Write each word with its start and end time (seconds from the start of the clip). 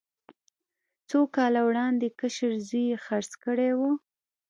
څو 1.09 1.19
کاله 1.35 1.61
وړاندې 1.69 2.07
کشر 2.19 2.51
زوی 2.67 2.83
یې 2.91 2.97
خرڅه 3.05 3.35
کړې 3.43 3.69
وه. 3.79 3.91